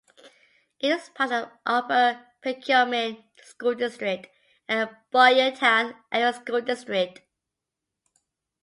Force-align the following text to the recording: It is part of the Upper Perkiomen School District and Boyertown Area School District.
It 0.79 0.87
is 0.89 1.09
part 1.09 1.31
of 1.31 1.49
the 1.49 1.51
Upper 1.63 2.25
Perkiomen 2.43 3.23
School 3.43 3.75
District 3.75 4.25
and 4.67 4.89
Boyertown 5.13 5.95
Area 6.11 6.33
School 6.33 6.61
District. 6.61 7.21